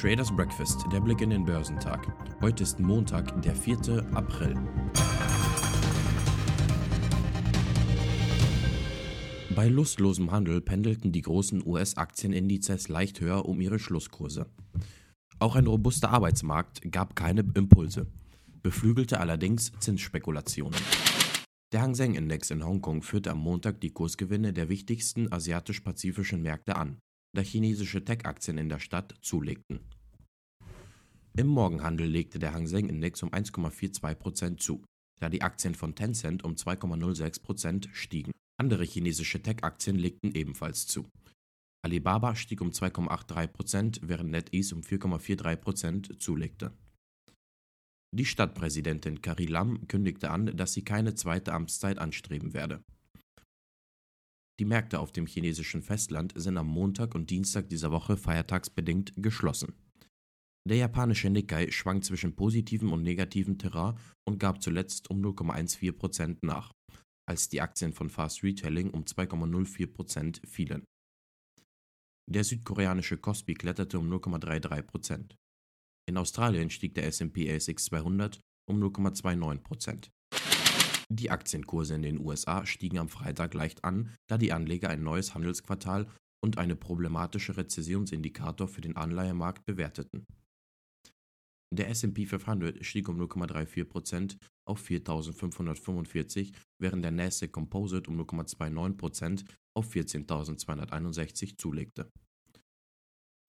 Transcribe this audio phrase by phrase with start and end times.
[0.00, 2.06] Traders Breakfast, der Blick in den Börsentag.
[2.40, 4.06] Heute ist Montag, der 4.
[4.14, 4.54] April.
[9.56, 14.46] Bei lustlosem Handel pendelten die großen US-Aktienindizes leicht höher um ihre Schlusskurse.
[15.40, 18.06] Auch ein robuster Arbeitsmarkt gab keine Impulse,
[18.62, 20.78] beflügelte allerdings Zinsspekulationen.
[21.72, 26.76] Der Hang Seng Index in Hongkong führte am Montag die Kursgewinne der wichtigsten asiatisch-pazifischen Märkte
[26.76, 26.98] an,
[27.34, 29.80] da chinesische Tech-Aktien in der Stadt zulegten.
[31.36, 34.84] Im Morgenhandel legte der Hang Seng Index um 1,42% zu,
[35.20, 38.32] da die Aktien von Tencent um 2,06% stiegen.
[38.60, 41.06] Andere chinesische Tech-Aktien legten ebenfalls zu.
[41.84, 46.72] Alibaba stieg um 2,83%, während NetEase um 4,43% zulegte.
[48.16, 52.82] Die Stadtpräsidentin Carrie Lam kündigte an, dass sie keine zweite Amtszeit anstreben werde.
[54.60, 59.74] Die Märkte auf dem chinesischen Festland sind am Montag und Dienstag dieser Woche feiertagsbedingt geschlossen.
[60.68, 66.72] Der japanische Nikkei schwankt zwischen positivem und negativem Terrain und gab zuletzt um 0,14% nach,
[67.28, 70.84] als die Aktien von Fast Retailing um 2,04% fielen.
[72.28, 75.36] Der südkoreanische Kospi kletterte um 0,33%.
[76.08, 80.10] In Australien stieg der S&P ASX 200 um 0,29
[81.10, 85.34] Die Aktienkurse in den USA stiegen am Freitag leicht an, da die Anleger ein neues
[85.34, 86.06] Handelsquartal
[86.44, 90.26] und eine problematische Rezessionsindikator für den Anleihemarkt bewerteten.
[91.74, 99.44] Der S&P 500 stieg um 0,34% auf 4.545, während der Nasdaq Composite um 0,29%
[99.76, 102.10] auf 14.261 zulegte.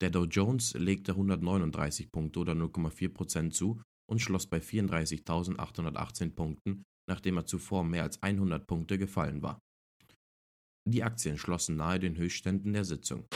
[0.02, 7.36] Der Dow Jones legte 139 Punkte oder 0,4% zu und schloss bei 34.818 Punkten, nachdem
[7.36, 9.60] er zuvor mehr als 100 Punkte gefallen war.
[10.88, 13.26] Die Aktien schlossen nahe den Höchstständen der Sitzung.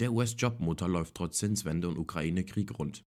[0.00, 3.04] Der US-Jobmotor läuft trotz Zinswende und Ukraine-Krieg rund.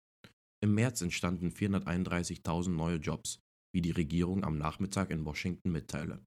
[0.64, 3.40] Im März entstanden 431.000 neue Jobs,
[3.74, 6.24] wie die Regierung am Nachmittag in Washington mitteile.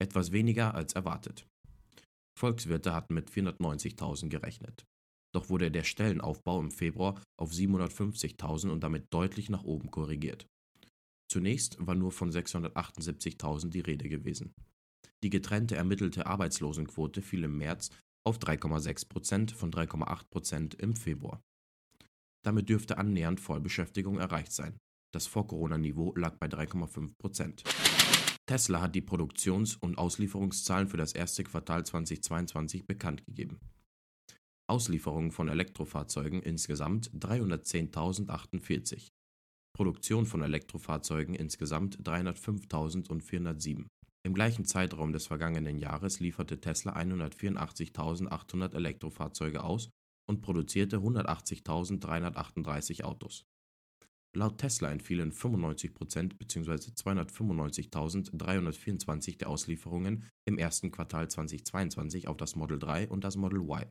[0.00, 1.46] Etwas weniger als erwartet.
[2.38, 4.84] Volkswirte hatten mit 490.000 gerechnet.
[5.34, 10.46] Doch wurde der Stellenaufbau im Februar auf 750.000 und damit deutlich nach oben korrigiert.
[11.32, 14.52] Zunächst war nur von 678.000 die Rede gewesen.
[15.22, 17.88] Die getrennte ermittelte Arbeitslosenquote fiel im März
[18.22, 21.42] auf 3,6 Prozent von 3,8 Prozent im Februar.
[22.44, 24.76] Damit dürfte annähernd Vollbeschäftigung erreicht sein.
[25.10, 27.64] Das Vor-Corona-Niveau lag bei 3,5 Prozent.
[28.44, 33.58] Tesla hat die Produktions- und Auslieferungszahlen für das erste Quartal 2022 bekannt gegeben.
[34.66, 39.08] Auslieferungen von Elektrofahrzeugen insgesamt 310.048.
[39.82, 43.86] Produktion von Elektrofahrzeugen insgesamt 305.407.
[44.24, 49.90] Im gleichen Zeitraum des vergangenen Jahres lieferte Tesla 184.800 Elektrofahrzeuge aus
[50.30, 53.42] und produzierte 180.338 Autos.
[54.36, 56.92] Laut Tesla entfielen 95% bzw.
[56.92, 63.90] 295.324 der Auslieferungen im ersten Quartal 2022 auf das Model 3 und das Model Y.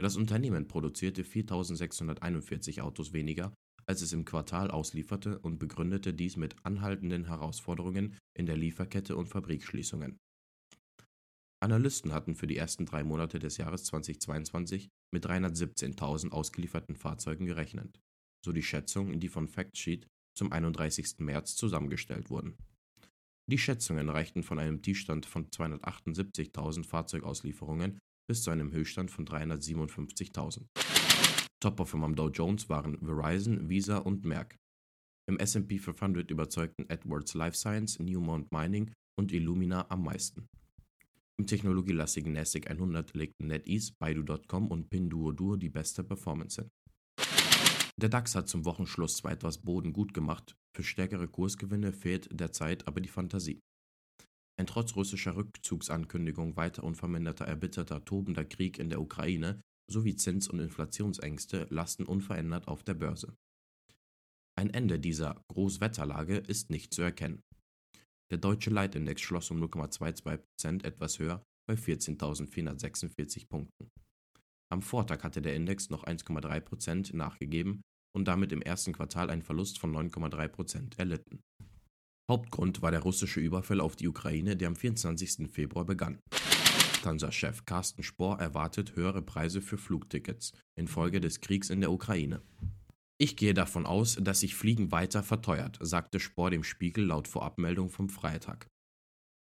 [0.00, 3.52] Das Unternehmen produzierte 4.641 Autos weniger,
[3.86, 9.26] als es im Quartal auslieferte und begründete dies mit anhaltenden Herausforderungen in der Lieferkette und
[9.26, 10.18] Fabrikschließungen.
[11.62, 18.00] Analysten hatten für die ersten drei Monate des Jahres 2022 mit 317.000 ausgelieferten Fahrzeugen gerechnet,
[18.44, 20.06] so die Schätzungen, die von Factsheet
[20.36, 21.20] zum 31.
[21.20, 22.56] März zusammengestellt wurden.
[23.50, 30.93] Die Schätzungen reichten von einem Tiefstand von 278.000 Fahrzeugauslieferungen bis zu einem Höchststand von 357.000.
[31.64, 34.58] Top-Performer am Dow Jones waren Verizon, Visa und Merck.
[35.26, 40.46] Im S&P 500 überzeugten Edwards Life Science, Newmont Mining und Illumina am meisten.
[41.38, 46.70] Im technologielastigen NASDAQ 100 legten NetEase, Baidu.com und Pinduoduo die beste Performance hin.
[47.96, 52.86] Der DAX hat zum Wochenschluss zwar etwas Boden gut gemacht, für stärkere Kursgewinne fehlt derzeit
[52.86, 53.60] aber die Fantasie.
[54.60, 60.60] Ein trotz russischer Rückzugsankündigung weiter unverminderter erbitterter tobender Krieg in der Ukraine sowie Zins- und
[60.60, 63.36] Inflationsängste lasten unverändert auf der Börse.
[64.56, 67.42] Ein Ende dieser Großwetterlage ist nicht zu erkennen.
[68.30, 73.90] Der deutsche Leitindex schloss um 0,22% etwas höher bei 14.446 Punkten.
[74.72, 77.82] Am Vortag hatte der Index noch 1,3% nachgegeben
[78.16, 81.40] und damit im ersten Quartal einen Verlust von 9,3% erlitten.
[82.30, 85.50] Hauptgrund war der russische Überfall auf die Ukraine, der am 24.
[85.50, 86.20] Februar begann.
[87.04, 92.40] Lufthansa-Chef Carsten Spohr erwartet höhere Preise für Flugtickets infolge des Kriegs in der Ukraine.
[93.18, 97.90] Ich gehe davon aus, dass sich Fliegen weiter verteuert, sagte Spohr dem Spiegel laut Vorabmeldung
[97.90, 98.70] vom Freitag.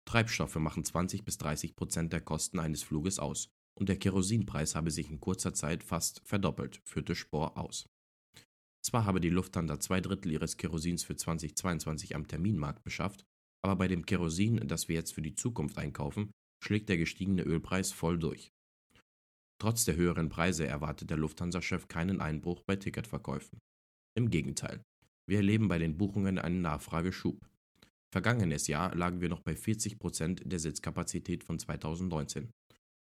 [0.06, 3.48] Treibstoffe machen 20 bis 30 Prozent der Kosten eines Fluges aus,
[3.78, 7.86] und der Kerosinpreis habe sich in kurzer Zeit fast verdoppelt, führte Spohr aus.
[8.84, 13.24] Zwar habe die Lufthansa zwei Drittel ihres Kerosins für 2022 am Terminmarkt beschafft,
[13.64, 16.32] aber bei dem Kerosin, das wir jetzt für die Zukunft einkaufen,
[16.62, 18.52] schlägt der gestiegene Ölpreis voll durch.
[19.60, 23.58] Trotz der höheren Preise erwartet der Lufthansa-Chef keinen Einbruch bei Ticketverkäufen.
[24.16, 24.82] Im Gegenteil,
[25.28, 27.38] wir erleben bei den Buchungen einen Nachfrageschub.
[28.12, 32.50] Vergangenes Jahr lagen wir noch bei 40 Prozent der Sitzkapazität von 2019.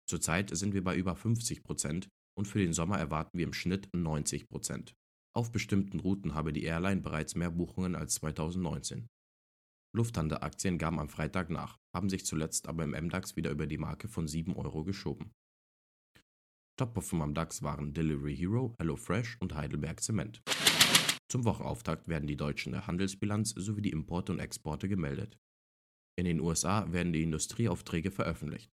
[0.08, 3.88] Zurzeit sind wir bei über 50 Prozent und für den Sommer erwarten wir im Schnitt
[3.94, 4.94] 90 Prozent.
[5.34, 9.06] Auf bestimmten Routen habe die Airline bereits mehr Buchungen als 2019.
[9.94, 14.08] Lufthansa-Aktien gaben am Freitag nach, haben sich zuletzt aber im MDAX wieder über die Marke
[14.08, 15.32] von 7 Euro geschoben.
[16.78, 20.42] Top-Performer am DAX waren Delivery Hero, HelloFresh und Heidelberg Zement.
[21.28, 25.38] Zum Wochenauftakt werden die deutschen Handelsbilanz sowie die Importe und Exporte gemeldet.
[26.18, 28.70] In den USA werden die Industrieaufträge veröffentlicht.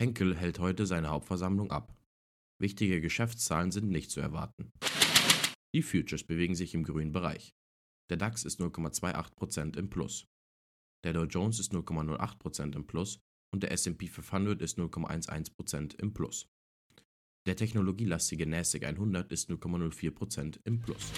[0.00, 1.96] Henkel hält heute seine Hauptversammlung ab.
[2.60, 4.72] Wichtige Geschäftszahlen sind nicht zu erwarten.
[5.74, 7.54] Die Futures bewegen sich im grünen Bereich.
[8.10, 10.26] Der DAX ist 0,28% im Plus.
[11.04, 13.20] Der Dow Jones ist 0,08% im Plus
[13.52, 16.48] und der SP 500 ist 0,11% im Plus.
[17.46, 21.12] Der technologielastige NASDAQ 100 ist 0,04% im Plus.